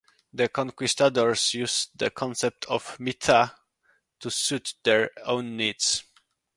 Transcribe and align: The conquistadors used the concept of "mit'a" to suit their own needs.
The 0.33 0.49
conquistadors 0.49 1.53
used 1.53 1.91
the 1.95 2.09
concept 2.09 2.65
of 2.65 2.97
"mit'a" 2.99 3.55
to 4.21 4.31
suit 4.31 4.73
their 4.83 5.11
own 5.27 5.55
needs. 5.55 6.03